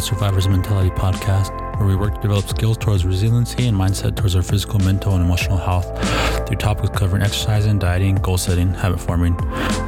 the 0.00 0.06
Survivor's 0.06 0.48
Mentality 0.48 0.88
podcast, 0.90 1.50
where 1.78 1.86
we 1.86 1.94
work 1.94 2.14
to 2.14 2.20
develop 2.22 2.48
skills 2.48 2.78
towards 2.78 3.04
resiliency 3.04 3.66
and 3.66 3.76
mindset 3.76 4.16
towards 4.16 4.34
our 4.34 4.42
physical, 4.42 4.78
mental, 4.78 5.14
and 5.14 5.22
emotional 5.22 5.58
health 5.58 5.86
through 6.46 6.56
topics 6.56 6.88
covering 6.98 7.22
exercising, 7.22 7.78
dieting, 7.78 8.14
goal 8.16 8.38
setting, 8.38 8.72
habit 8.72 8.98
forming, 8.98 9.36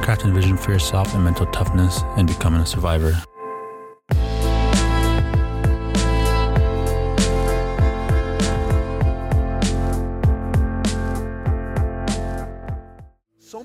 crafting 0.05 0.29
a 0.29 0.33
vision 0.33 0.55
for 0.55 0.71
yourself, 0.71 1.13
and 1.15 1.23
mental 1.23 1.47
toughness, 1.47 2.01
and 2.17 2.27
becoming 2.27 2.61
a 2.61 2.65
survivor. 2.65 3.23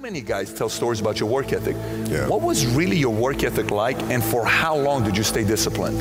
Many 0.08 0.22
guys 0.22 0.50
tell 0.54 0.70
stories 0.70 1.00
about 1.00 1.20
your 1.20 1.28
work 1.28 1.52
ethic. 1.52 1.76
Yeah. 2.10 2.26
What 2.28 2.40
was 2.40 2.64
really 2.64 2.96
your 2.96 3.12
work 3.12 3.44
ethic 3.44 3.70
like, 3.70 4.00
and 4.04 4.24
for 4.24 4.42
how 4.42 4.74
long 4.74 5.04
did 5.04 5.18
you 5.18 5.22
stay 5.22 5.44
disciplined? 5.44 5.98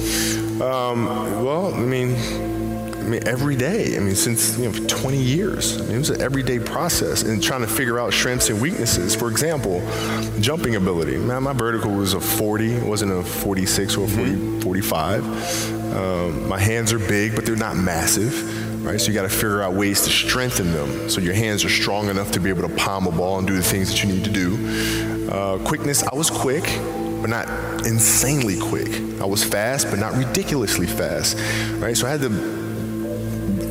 Um, 0.62 1.08
well, 1.44 1.74
I 1.74 1.80
mean, 1.80 2.16
I 2.16 3.02
mean, 3.10 3.28
every 3.28 3.58
day. 3.58 3.98
I 3.98 4.00
mean, 4.00 4.16
since 4.16 4.58
you 4.58 4.72
know, 4.72 4.88
20 4.88 5.18
years. 5.18 5.82
I 5.82 5.84
mean, 5.84 5.96
it 5.96 5.98
was 5.98 6.10
an 6.12 6.22
everyday 6.22 6.58
process 6.58 7.24
and 7.24 7.44
trying 7.44 7.60
to 7.62 7.68
figure 7.68 8.00
out 8.00 8.14
strengths 8.14 8.50
and 8.50 8.62
weaknesses. 8.62 9.14
For 9.14 9.30
example, 9.30 9.82
jumping 10.40 10.78
ability. 10.78 11.18
Man, 11.18 11.44
my 11.44 11.52
vertical 11.52 11.92
was 11.92 12.14
a 12.14 12.22
40. 12.22 12.76
It 12.76 12.84
wasn't 12.86 13.12
a 13.12 13.22
46 13.24 13.98
or 13.98 14.06
a 14.06 14.08
40, 14.08 14.62
45. 14.62 15.94
Um, 15.98 16.48
my 16.48 16.60
hands 16.60 16.94
are 16.94 17.00
big, 17.00 17.36
but 17.36 17.46
they're 17.46 17.58
not 17.58 17.76
massive. 17.76 18.34
Right, 18.88 19.02
so 19.02 19.10
you 19.10 19.14
got 19.14 19.24
to 19.24 19.30
figure 19.30 19.62
out 19.62 19.74
ways 19.74 20.04
to 20.04 20.10
strengthen 20.10 20.72
them 20.72 21.10
so 21.10 21.20
your 21.20 21.34
hands 21.34 21.66
are 21.66 21.70
strong 21.70 22.08
enough 22.08 22.32
to 22.32 22.40
be 22.40 22.48
able 22.48 22.66
to 22.70 22.74
palm 22.74 23.06
a 23.06 23.12
ball 23.12 23.38
and 23.38 23.46
do 23.46 23.54
the 23.54 23.62
things 23.62 23.90
that 23.90 24.02
you 24.02 24.08
need 24.08 24.24
to 24.24 24.32
do. 24.32 25.30
Uh, 25.30 25.58
quickness, 25.58 26.04
I 26.04 26.16
was 26.16 26.30
quick, 26.30 26.64
but 27.20 27.30
not 27.30 27.50
insanely 27.86 28.58
quick. 28.58 28.88
I 29.20 29.26
was 29.26 29.44
fast, 29.44 29.90
but 29.90 30.00
not 30.00 30.14
ridiculously 30.14 30.88
fast. 30.88 31.38
Right, 31.82 31.98
so 31.98 32.08
I 32.08 32.12
had 32.12 32.22
to 32.22 32.30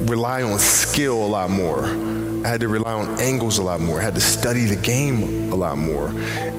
rely 0.07 0.43
on 0.43 0.59
skill 0.59 1.25
a 1.25 1.27
lot 1.27 1.49
more. 1.49 1.87
I 2.45 2.49
had 2.49 2.61
to 2.61 2.69
rely 2.69 2.93
on 2.93 3.19
angles 3.19 3.57
a 3.57 3.63
lot 3.63 3.81
more. 3.81 4.01
I 4.01 4.05
had 4.05 4.17
to 4.17 4.21
study 4.21 4.67
the 4.67 4.77
game 4.77 5.51
a 5.51 5.57
lot 5.57 5.79
more. 5.79 6.09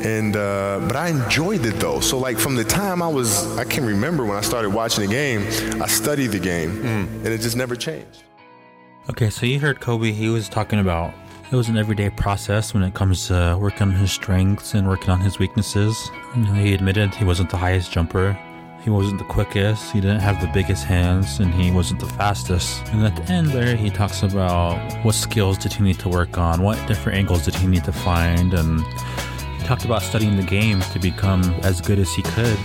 And 0.03 0.35
uh, 0.35 0.79
but 0.81 0.95
I 0.95 1.09
enjoyed 1.09 1.63
it 1.63 1.75
though. 1.75 1.99
So 1.99 2.17
like 2.17 2.39
from 2.39 2.55
the 2.55 2.63
time 2.63 3.03
I 3.03 3.07
was, 3.07 3.55
I 3.55 3.65
can 3.65 3.85
remember 3.85 4.25
when 4.25 4.35
I 4.35 4.41
started 4.41 4.71
watching 4.71 5.05
the 5.05 5.11
game, 5.11 5.45
I 5.79 5.85
studied 5.87 6.31
the 6.31 6.39
game, 6.39 6.83
and 6.83 7.27
it 7.27 7.41
just 7.41 7.55
never 7.55 7.75
changed. 7.75 8.23
Okay, 9.09 9.29
so 9.29 9.45
you 9.45 9.57
heard 9.57 9.79
Kobe. 9.79 10.11
He 10.11 10.27
was 10.27 10.49
talking 10.49 10.79
about 10.79 11.13
it 11.49 11.55
was 11.55 11.69
an 11.69 11.77
everyday 11.77 12.09
process 12.09 12.73
when 12.73 12.83
it 12.83 12.93
comes 12.93 13.27
to 13.27 13.57
working 13.57 13.83
on 13.83 13.91
his 13.91 14.11
strengths 14.11 14.73
and 14.73 14.85
working 14.85 15.09
on 15.11 15.21
his 15.21 15.39
weaknesses. 15.39 16.11
He 16.55 16.73
admitted 16.73 17.15
he 17.15 17.23
wasn't 17.23 17.49
the 17.49 17.55
highest 17.55 17.89
jumper. 17.89 18.37
He 18.83 18.89
wasn't 18.89 19.17
the 19.17 19.25
quickest, 19.25 19.91
he 19.91 20.01
didn't 20.01 20.19
have 20.19 20.39
the 20.39 20.47
biggest 20.47 20.83
hands, 20.85 21.39
and 21.39 21.53
he 21.53 21.71
wasn't 21.71 21.99
the 21.99 22.05
fastest. 22.05 22.85
And 22.87 23.05
at 23.05 23.15
the 23.15 23.31
end 23.31 23.47
there, 23.47 23.75
he 23.75 23.89
talks 23.89 24.23
about 24.23 24.77
what 25.03 25.15
skills 25.15 25.57
did 25.57 25.73
he 25.73 25.83
need 25.83 25.99
to 25.99 26.09
work 26.09 26.37
on, 26.37 26.61
what 26.61 26.77
different 26.87 27.17
angles 27.17 27.45
did 27.45 27.55
he 27.55 27.67
need 27.67 27.83
to 27.85 27.91
find, 27.91 28.53
and 28.53 28.81
he 29.57 29.63
talked 29.65 29.83
about 29.83 30.03
studying 30.03 30.37
the 30.37 30.43
game 30.43 30.79
to 30.79 30.99
become 30.99 31.43
as 31.63 31.81
good 31.81 31.99
as 31.99 32.13
he 32.13 32.21
could. 32.21 32.59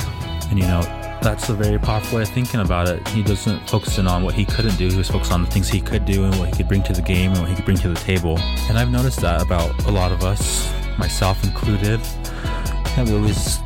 And 0.51 0.59
you 0.59 0.67
know, 0.67 0.83
that's 1.23 1.49
a 1.49 1.55
very 1.55 1.79
powerful 1.79 2.17
way 2.17 2.23
of 2.23 2.29
thinking 2.29 2.61
about 2.61 2.89
it. 2.89 3.07
He 3.09 3.23
doesn't 3.23 3.69
focus 3.71 3.99
in 3.99 4.09
on 4.09 4.25
what 4.25 4.35
he 4.35 4.45
couldn't 4.45 4.77
do. 4.77 4.89
He 4.89 4.97
was 4.97 5.09
focused 5.09 5.33
on 5.33 5.43
the 5.43 5.51
things 5.51 5.69
he 5.69 5.81
could 5.81 6.05
do 6.05 6.25
and 6.25 6.37
what 6.39 6.49
he 6.49 6.57
could 6.57 6.69
bring 6.69 6.83
to 6.83 6.93
the 6.93 7.03
game 7.03 7.31
and 7.31 7.41
what 7.41 7.49
he 7.49 7.55
could 7.55 7.65
bring 7.65 7.79
to 7.79 7.89
the 7.89 7.95
table. 7.95 8.39
And 8.69 8.77
I've 8.77 8.91
noticed 8.91 9.21
that 9.21 9.41
about 9.41 9.85
a 9.85 9.91
lot 9.91 10.11
of 10.11 10.25
us, 10.25 10.73
myself 10.99 11.43
included, 11.45 12.01
that 12.01 13.07
we 13.07 13.15
always 13.15 13.59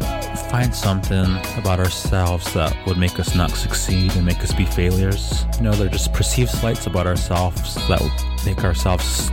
find 0.51 0.75
something 0.75 1.25
about 1.57 1.81
ourselves 1.81 2.53
that 2.53 2.77
would 2.87 2.99
make 2.99 3.19
us 3.19 3.35
not 3.35 3.51
succeed 3.51 4.15
and 4.17 4.25
make 4.25 4.41
us 4.41 4.53
be 4.53 4.67
failures. 4.67 5.47
You 5.57 5.63
know, 5.63 5.73
they're 5.73 5.89
just 5.89 6.13
perceived 6.13 6.51
slights 6.51 6.87
about 6.87 7.07
ourselves 7.07 7.75
that 7.89 8.03
make 8.45 8.65
ourselves 8.65 9.31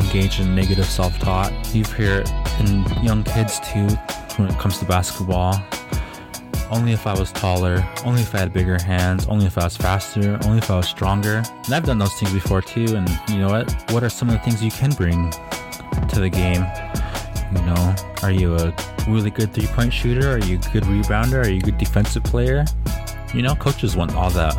engage 0.00 0.40
in 0.40 0.54
negative 0.54 0.86
self-taught. 0.86 1.52
You 1.74 1.84
hear 1.84 2.20
it 2.20 2.30
in 2.58 2.84
young 3.04 3.22
kids 3.22 3.60
too 3.60 3.86
when 4.36 4.48
it 4.48 4.58
comes 4.58 4.78
to 4.78 4.86
basketball 4.86 5.62
only 6.70 6.92
if 6.92 7.06
I 7.06 7.18
was 7.18 7.32
taller, 7.32 7.86
only 8.04 8.22
if 8.22 8.34
I 8.34 8.38
had 8.38 8.52
bigger 8.52 8.80
hands, 8.80 9.26
only 9.28 9.46
if 9.46 9.58
I 9.58 9.64
was 9.64 9.76
faster, 9.76 10.38
only 10.44 10.58
if 10.58 10.70
I 10.70 10.76
was 10.76 10.88
stronger. 10.88 11.42
And 11.64 11.74
I've 11.74 11.84
done 11.84 11.98
those 11.98 12.14
things 12.14 12.32
before 12.32 12.62
too. 12.62 12.96
And 12.96 13.08
you 13.28 13.38
know 13.38 13.48
what? 13.48 13.92
What 13.92 14.02
are 14.02 14.08
some 14.08 14.28
of 14.28 14.34
the 14.34 14.40
things 14.40 14.62
you 14.62 14.70
can 14.70 14.90
bring 14.92 15.30
to 16.08 16.20
the 16.20 16.28
game? 16.28 16.64
You 17.52 17.62
know, 17.66 17.94
are 18.22 18.30
you 18.30 18.56
a 18.56 18.74
really 19.08 19.30
good 19.30 19.52
three 19.54 19.66
point 19.68 19.92
shooter? 19.92 20.32
Are 20.32 20.38
you 20.38 20.56
a 20.56 20.72
good 20.72 20.82
rebounder? 20.84 21.44
Are 21.44 21.48
you 21.48 21.58
a 21.58 21.62
good 21.62 21.78
defensive 21.78 22.24
player? 22.24 22.64
You 23.34 23.42
know, 23.42 23.54
coaches 23.54 23.96
want 23.96 24.14
all 24.14 24.30
that. 24.30 24.54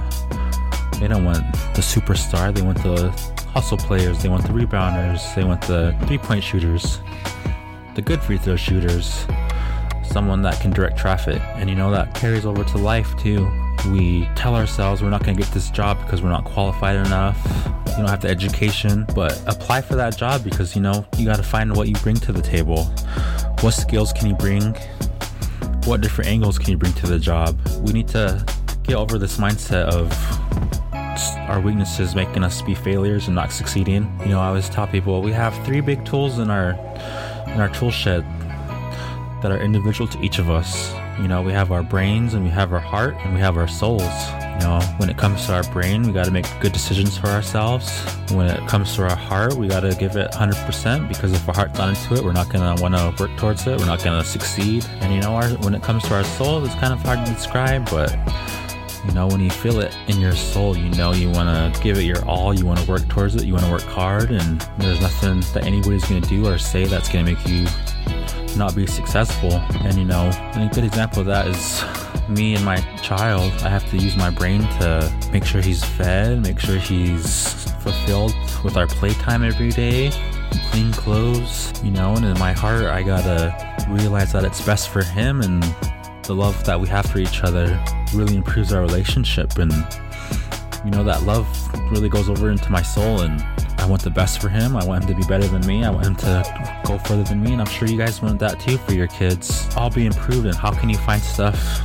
They 0.99 1.07
don't 1.07 1.25
want 1.25 1.43
the 1.75 1.81
superstar, 1.81 2.53
they 2.53 2.63
want 2.63 2.81
the 2.81 3.09
hustle 3.49 3.77
players, 3.77 4.23
they 4.23 4.29
want 4.29 4.43
the 4.43 4.53
rebounders, 4.53 5.35
they 5.35 5.43
want 5.43 5.61
the 5.61 5.95
three 6.07 6.17
point 6.17 6.43
shooters, 6.43 6.99
the 7.95 8.01
good 8.01 8.21
free 8.21 8.37
throw 8.37 8.55
shooters 8.55 9.25
someone 10.07 10.41
that 10.43 10.59
can 10.61 10.71
direct 10.71 10.97
traffic. 10.97 11.41
And 11.55 11.69
you 11.69 11.75
know, 11.75 11.91
that 11.91 12.13
carries 12.15 12.45
over 12.45 12.63
to 12.63 12.77
life 12.77 13.15
too. 13.17 13.49
We 13.91 14.27
tell 14.35 14.55
ourselves 14.55 15.01
we're 15.01 15.09
not 15.09 15.23
going 15.23 15.37
to 15.37 15.43
get 15.43 15.53
this 15.53 15.69
job 15.69 15.99
because 16.03 16.21
we're 16.21 16.29
not 16.29 16.45
qualified 16.45 16.95
enough. 16.95 17.37
You 17.87 17.97
don't 17.97 18.09
have 18.09 18.21
the 18.21 18.29
education, 18.29 19.05
but 19.15 19.41
apply 19.47 19.81
for 19.81 19.95
that 19.95 20.17
job 20.17 20.43
because 20.43 20.75
you 20.75 20.81
know, 20.81 21.05
you 21.17 21.25
got 21.25 21.37
to 21.37 21.43
find 21.43 21.75
what 21.75 21.87
you 21.87 21.95
bring 21.95 22.15
to 22.17 22.31
the 22.31 22.41
table. 22.41 22.85
What 23.61 23.71
skills 23.71 24.13
can 24.13 24.27
you 24.29 24.35
bring? 24.35 24.75
What 25.85 26.01
different 26.01 26.29
angles 26.29 26.59
can 26.59 26.71
you 26.71 26.77
bring 26.77 26.93
to 26.93 27.07
the 27.07 27.19
job? 27.19 27.59
We 27.81 27.93
need 27.93 28.07
to 28.09 28.45
get 28.83 28.95
over 28.95 29.17
this 29.17 29.37
mindset 29.37 29.85
of 29.85 30.11
our 31.49 31.59
weaknesses 31.59 32.13
making 32.13 32.43
us 32.43 32.61
be 32.61 32.75
failures 32.75 33.27
and 33.27 33.35
not 33.35 33.51
succeeding. 33.51 34.03
You 34.21 34.29
know, 34.29 34.39
I 34.39 34.47
always 34.47 34.69
tell 34.69 34.87
people 34.87 35.21
we 35.21 35.31
have 35.31 35.53
three 35.65 35.81
big 35.81 36.03
tools 36.05 36.39
in 36.39 36.49
our 36.49 36.71
in 37.47 37.61
our 37.61 37.69
tool 37.69 37.89
shed 37.89 38.25
that 39.41 39.51
are 39.51 39.59
individual 39.59 40.07
to 40.07 40.21
each 40.21 40.39
of 40.39 40.49
us. 40.49 40.93
You 41.19 41.27
know, 41.27 41.41
we 41.41 41.51
have 41.51 41.71
our 41.71 41.83
brains 41.83 42.33
and 42.33 42.43
we 42.43 42.49
have 42.49 42.73
our 42.73 42.79
heart 42.79 43.15
and 43.23 43.33
we 43.33 43.39
have 43.39 43.57
our 43.57 43.67
souls. 43.67 44.01
You 44.01 44.63
know, 44.63 44.79
when 44.97 45.09
it 45.09 45.17
comes 45.17 45.45
to 45.47 45.53
our 45.53 45.63
brain, 45.71 46.03
we 46.03 46.13
got 46.13 46.25
to 46.25 46.31
make 46.31 46.45
good 46.59 46.73
decisions 46.73 47.17
for 47.17 47.27
ourselves. 47.27 47.91
When 48.31 48.47
it 48.47 48.67
comes 48.67 48.95
to 48.95 49.03
our 49.03 49.15
heart, 49.15 49.53
we 49.53 49.67
got 49.67 49.81
to 49.81 49.95
give 49.95 50.15
it 50.15 50.31
100% 50.31 51.07
because 51.07 51.33
if 51.33 51.47
our 51.47 51.55
heart's 51.55 51.77
not 51.77 51.89
into 51.89 52.15
it, 52.15 52.23
we're 52.23 52.33
not 52.33 52.49
going 52.49 52.75
to 52.75 52.81
want 52.81 52.95
to 52.95 53.23
work 53.23 53.35
towards 53.37 53.67
it. 53.67 53.79
We're 53.79 53.85
not 53.85 54.03
going 54.03 54.19
to 54.21 54.27
succeed. 54.27 54.85
And 55.01 55.13
you 55.13 55.21
know, 55.21 55.35
our, 55.35 55.49
when 55.57 55.75
it 55.75 55.83
comes 55.83 56.03
to 56.03 56.15
our 56.15 56.23
soul, 56.23 56.63
it's 56.65 56.73
kind 56.75 56.93
of 56.93 57.01
hard 57.01 57.25
to 57.25 57.33
describe, 57.33 57.89
but 57.89 58.15
you 59.07 59.13
know, 59.13 59.27
when 59.27 59.39
you 59.39 59.49
feel 59.49 59.79
it 59.79 59.97
in 60.07 60.19
your 60.19 60.33
soul, 60.33 60.75
you 60.75 60.89
know 60.91 61.13
you 61.13 61.29
want 61.29 61.73
to 61.73 61.81
give 61.81 61.97
it 61.97 62.03
your 62.03 62.23
all. 62.25 62.53
You 62.53 62.65
want 62.65 62.79
to 62.79 62.91
work 62.91 63.07
towards 63.07 63.35
it. 63.35 63.45
You 63.45 63.53
want 63.53 63.65
to 63.65 63.71
work 63.71 63.83
hard, 63.83 64.31
and 64.31 64.59
there's 64.77 64.99
nothing 64.99 65.41
that 65.53 65.65
anybody's 65.65 66.03
going 66.05 66.21
to 66.21 66.27
do 66.27 66.45
or 66.45 66.57
say 66.57 66.85
that's 66.85 67.07
going 67.07 67.25
to 67.25 67.33
make 67.33 67.47
you 67.47 67.65
not 68.57 68.75
be 68.75 68.87
successful. 68.87 69.53
And 69.53 69.95
you 69.95 70.05
know, 70.05 70.29
a 70.55 70.69
good 70.73 70.83
example 70.83 71.21
of 71.21 71.27
that 71.27 71.47
is 71.47 71.83
me 72.29 72.55
and 72.55 72.65
my 72.65 72.77
child. 73.01 73.51
I 73.63 73.69
have 73.69 73.89
to 73.91 73.97
use 73.97 74.15
my 74.17 74.29
brain 74.29 74.61
to 74.79 75.29
make 75.31 75.45
sure 75.45 75.61
he's 75.61 75.83
fed, 75.83 76.41
make 76.41 76.59
sure 76.59 76.77
he's 76.77 77.71
fulfilled 77.81 78.33
with 78.63 78.75
our 78.75 78.87
playtime 78.87 79.43
every 79.43 79.69
day, 79.69 80.11
clean 80.71 80.91
clothes, 80.91 81.71
you 81.83 81.91
know, 81.91 82.15
and 82.15 82.25
in 82.25 82.37
my 82.39 82.53
heart, 82.53 82.85
I 82.85 83.03
gotta 83.03 83.85
realize 83.89 84.33
that 84.33 84.43
it's 84.43 84.61
best 84.65 84.89
for 84.89 85.03
him 85.03 85.41
and 85.41 85.63
the 86.23 86.33
love 86.33 86.61
that 86.65 86.79
we 86.79 86.87
have 86.89 87.05
for 87.05 87.19
each 87.19 87.43
other 87.43 87.81
really 88.13 88.35
improves 88.35 88.73
our 88.73 88.81
relationship. 88.81 89.57
And, 89.57 89.71
you 90.83 90.91
know, 90.91 91.03
that 91.03 91.23
love 91.23 91.47
really 91.91 92.09
goes 92.09 92.29
over 92.29 92.51
into 92.51 92.69
my 92.69 92.81
soul 92.81 93.21
and 93.21 93.41
want 93.87 94.03
the 94.03 94.09
best 94.09 94.41
for 94.41 94.49
him. 94.49 94.75
I 94.75 94.85
want 94.85 95.03
him 95.03 95.09
to 95.09 95.15
be 95.15 95.27
better 95.27 95.47
than 95.47 95.65
me. 95.65 95.83
I 95.83 95.89
want 95.89 96.05
him 96.05 96.15
to 96.17 96.81
go 96.85 96.97
further 96.99 97.23
than 97.23 97.41
me. 97.41 97.53
And 97.53 97.61
I'm 97.61 97.67
sure 97.67 97.87
you 97.87 97.97
guys 97.97 98.21
want 98.21 98.39
that 98.39 98.59
too 98.59 98.77
for 98.77 98.93
your 98.93 99.07
kids. 99.07 99.67
All 99.75 99.89
be 99.89 100.05
improved. 100.05 100.45
And 100.45 100.55
how 100.55 100.71
can 100.71 100.89
you 100.89 100.97
find 100.97 101.21
stuff 101.21 101.81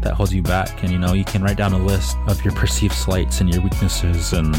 that 0.00 0.14
holds 0.14 0.32
you 0.32 0.42
back? 0.42 0.82
And 0.82 0.92
you 0.92 0.98
know, 0.98 1.14
you 1.14 1.24
can 1.24 1.42
write 1.42 1.56
down 1.56 1.72
a 1.72 1.78
list 1.78 2.16
of 2.28 2.44
your 2.44 2.54
perceived 2.54 2.94
slights 2.94 3.40
and 3.40 3.52
your 3.52 3.62
weaknesses 3.62 4.32
and 4.32 4.54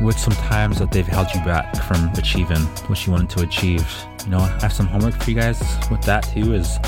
with 0.00 0.18
some 0.18 0.32
times 0.32 0.78
that 0.78 0.90
they've 0.90 1.06
held 1.06 1.28
you 1.34 1.40
back 1.44 1.76
from 1.84 2.10
achieving 2.16 2.60
what 2.88 3.06
you 3.06 3.12
wanted 3.12 3.30
to 3.30 3.42
achieve. 3.42 3.86
You 4.24 4.30
know, 4.30 4.38
I 4.38 4.48
have 4.60 4.72
some 4.72 4.86
homework 4.86 5.14
for 5.14 5.30
you 5.30 5.36
guys 5.36 5.60
with 5.90 6.02
that 6.02 6.22
too 6.22 6.54
is 6.54 6.78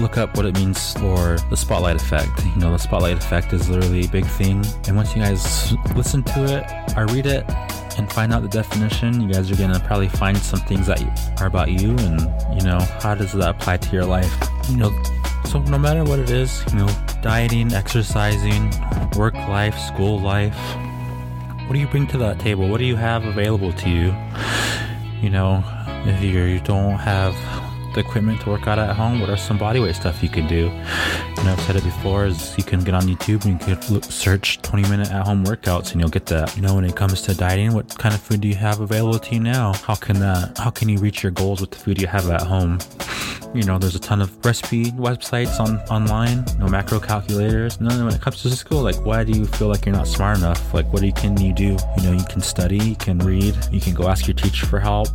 look 0.00 0.16
up 0.16 0.36
what 0.36 0.46
it 0.46 0.54
means 0.54 0.94
for 0.94 1.38
the 1.50 1.56
spotlight 1.56 1.96
effect. 1.96 2.44
You 2.44 2.56
know, 2.56 2.72
the 2.72 2.78
spotlight 2.78 3.16
effect 3.16 3.52
is 3.52 3.68
literally 3.68 4.04
a 4.04 4.08
big 4.08 4.26
thing. 4.26 4.64
And 4.86 4.96
once 4.96 5.14
you 5.14 5.22
guys 5.22 5.72
listen 5.94 6.22
to 6.24 6.44
it 6.44 6.96
or 6.96 7.06
read 7.06 7.26
it 7.26 7.44
and 7.98 8.12
find 8.12 8.32
out 8.32 8.42
the 8.42 8.48
definition, 8.48 9.20
you 9.20 9.32
guys 9.32 9.50
are 9.50 9.56
going 9.56 9.72
to 9.72 9.80
probably 9.80 10.08
find 10.08 10.36
some 10.36 10.60
things 10.60 10.86
that 10.86 11.00
are 11.40 11.46
about 11.46 11.70
you 11.70 11.90
and, 11.90 12.20
you 12.54 12.66
know, 12.66 12.78
how 13.00 13.14
does 13.14 13.32
that 13.32 13.50
apply 13.50 13.78
to 13.78 13.92
your 13.92 14.04
life? 14.04 14.32
You 14.70 14.76
know, 14.76 15.02
so 15.44 15.60
no 15.62 15.78
matter 15.78 16.04
what 16.04 16.18
it 16.18 16.30
is, 16.30 16.62
you 16.72 16.78
know, 16.78 16.88
dieting, 17.22 17.72
exercising, 17.72 18.70
work 19.16 19.34
life, 19.34 19.78
school 19.78 20.20
life, 20.20 20.58
what 21.66 21.74
do 21.74 21.80
you 21.80 21.86
bring 21.86 22.06
to 22.08 22.18
that 22.18 22.38
table? 22.38 22.68
What 22.68 22.78
do 22.78 22.84
you 22.84 22.96
have 22.96 23.24
available 23.24 23.72
to 23.72 23.88
you? 23.90 24.14
You 25.20 25.30
know, 25.30 25.64
if 26.06 26.22
you 26.22 26.60
don't 26.60 26.98
have 26.98 27.34
the 27.94 28.00
equipment 28.00 28.40
to 28.42 28.50
work 28.50 28.66
out 28.66 28.78
at 28.78 28.94
home, 28.94 29.20
what 29.20 29.30
are 29.30 29.36
some 29.36 29.58
bodyweight 29.58 29.94
stuff 29.94 30.22
you 30.22 30.28
can 30.28 30.46
do? 30.46 30.56
You 31.36 31.44
know, 31.44 31.52
I've 31.52 31.60
said 31.60 31.76
it 31.76 31.84
before, 31.84 32.26
is 32.26 32.56
you 32.56 32.64
can 32.64 32.82
get 32.84 32.94
on 32.94 33.02
YouTube 33.02 33.44
and 33.44 33.60
you 33.60 33.76
can 33.76 34.02
search 34.02 34.60
20 34.62 34.88
minute 34.88 35.10
at 35.10 35.26
home 35.26 35.44
workouts 35.44 35.92
and 35.92 36.00
you'll 36.00 36.10
get 36.10 36.26
that. 36.26 36.54
You 36.56 36.62
know, 36.62 36.74
when 36.74 36.84
it 36.84 36.96
comes 36.96 37.22
to 37.22 37.34
dieting, 37.34 37.72
what 37.72 37.96
kind 37.98 38.14
of 38.14 38.20
food 38.20 38.40
do 38.40 38.48
you 38.48 38.54
have 38.56 38.80
available 38.80 39.18
to 39.18 39.34
you 39.34 39.40
now? 39.40 39.72
How 39.72 39.94
can 39.94 40.18
that, 40.20 40.58
how 40.58 40.70
can 40.70 40.88
you 40.88 40.98
reach 40.98 41.22
your 41.22 41.32
goals 41.32 41.60
with 41.60 41.70
the 41.70 41.78
food 41.78 42.00
you 42.00 42.06
have 42.06 42.28
at 42.30 42.42
home? 42.42 42.78
You 43.54 43.62
know, 43.62 43.78
there's 43.78 43.94
a 43.94 44.00
ton 44.00 44.20
of 44.20 44.44
recipe 44.44 44.90
websites 44.92 45.58
on 45.58 45.78
online, 45.88 46.44
no 46.58 46.68
macro 46.68 47.00
calculators. 47.00 47.78
And 47.78 47.90
then 47.90 48.04
when 48.04 48.14
it 48.14 48.20
comes 48.20 48.42
to 48.42 48.50
school, 48.50 48.82
like, 48.82 49.02
why 49.06 49.24
do 49.24 49.32
you 49.32 49.46
feel 49.46 49.68
like 49.68 49.86
you're 49.86 49.94
not 49.94 50.06
smart 50.06 50.38
enough? 50.38 50.74
Like, 50.74 50.92
what 50.92 51.02
can 51.16 51.40
you 51.40 51.54
do? 51.54 51.76
You 51.96 52.02
know, 52.02 52.12
you 52.12 52.24
can 52.24 52.42
study, 52.42 52.78
you 52.78 52.96
can 52.96 53.18
read, 53.20 53.56
you 53.72 53.80
can 53.80 53.94
go 53.94 54.08
ask 54.08 54.26
your 54.26 54.34
teacher 54.34 54.66
for 54.66 54.78
help. 54.78 55.08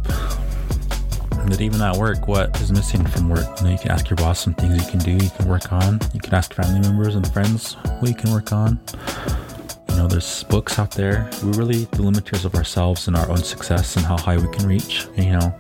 But 1.46 1.62
even 1.62 1.82
at 1.82 1.98
work, 1.98 2.28
what 2.28 2.60
is 2.62 2.72
missing 2.72 3.06
from 3.06 3.30
work? 3.30 3.46
You 3.60 3.66
know, 3.66 3.72
you 3.72 3.78
can 3.78 3.92
ask 3.92 4.10
your 4.10 4.18
boss 4.18 4.40
some 4.40 4.54
things 4.54 4.84
you 4.84 4.90
can 4.90 5.00
do, 5.00 5.12
you 5.12 5.30
can 5.30 5.48
work 5.48 5.72
on. 5.72 6.00
You 6.14 6.20
can 6.20 6.34
ask 6.34 6.54
family 6.54 6.80
members 6.80 7.16
and 7.16 7.32
friends 7.32 7.74
what 8.00 8.08
you 8.10 8.16
can 8.16 8.32
work 8.32 8.52
on. 8.52 8.80
You 9.90 9.96
know, 9.98 10.08
there's 10.08 10.44
books 10.46 10.80
out 10.80 10.92
there. 10.92 11.30
We're 11.44 11.52
really 11.52 11.86
the 11.86 11.98
limiters 11.98 12.46
of 12.46 12.56
ourselves 12.56 13.08
and 13.08 13.16
our 13.16 13.30
own 13.30 13.44
success 13.44 13.96
and 13.96 14.06
how 14.06 14.18
high 14.18 14.38
we 14.38 14.48
can 14.56 14.68
reach. 14.68 15.06
And, 15.16 15.26
you 15.26 15.34
know, 15.34 15.56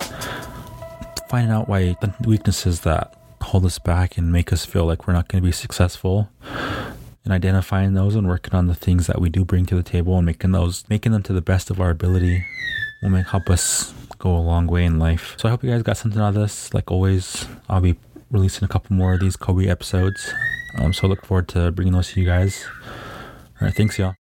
finding 1.29 1.51
out 1.51 1.67
why 1.67 1.95
the 2.01 2.13
weaknesses 2.25 2.81
that 2.81 3.15
hold 3.41 3.65
us 3.65 3.77
back 3.77 4.17
and 4.17 4.31
make 4.31 4.53
us 4.53 4.65
feel 4.65 4.85
like 4.85 5.05
we're 5.05 5.13
not 5.13 5.27
going 5.27 5.43
to 5.43 5.45
be 5.45 5.51
successful 5.51 6.29
and 7.23 7.33
identifying 7.33 7.93
those 7.93 8.15
and 8.15 8.27
working 8.27 8.53
on 8.55 8.67
the 8.67 8.75
things 8.75 9.07
that 9.07 9.19
we 9.19 9.29
do 9.29 9.45
bring 9.45 9.65
to 9.65 9.75
the 9.75 9.83
table 9.83 10.17
and 10.17 10.25
making 10.25 10.51
those 10.51 10.83
making 10.89 11.11
them 11.11 11.23
to 11.23 11.33
the 11.33 11.41
best 11.41 11.69
of 11.69 11.79
our 11.79 11.89
ability 11.89 12.43
will 13.01 13.09
make 13.09 13.27
help 13.27 13.49
us 13.49 13.93
go 14.23 14.35
a 14.37 14.39
long 14.39 14.67
way 14.67 14.85
in 14.85 14.99
life. 14.99 15.35
So 15.37 15.49
I 15.49 15.51
hope 15.51 15.63
you 15.63 15.69
guys 15.69 15.83
got 15.83 15.97
something 15.97 16.21
out 16.21 16.29
of 16.29 16.35
this. 16.35 16.73
Like 16.73 16.89
always, 16.89 17.45
I'll 17.67 17.81
be 17.81 17.97
releasing 18.31 18.63
a 18.63 18.69
couple 18.69 18.95
more 18.95 19.13
of 19.13 19.19
these 19.19 19.35
Kobe 19.35 19.67
episodes. 19.67 20.33
Um, 20.79 20.93
so 20.93 21.07
look 21.07 21.25
forward 21.25 21.49
to 21.49 21.71
bringing 21.73 21.93
those 21.93 22.13
to 22.13 22.21
you 22.21 22.25
guys. 22.25 22.65
All 23.59 23.67
right, 23.67 23.75
thanks, 23.75 23.99
y'all. 23.99 24.15